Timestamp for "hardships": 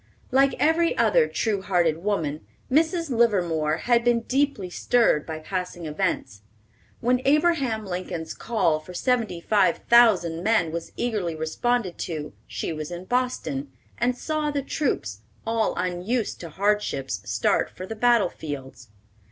16.49-17.21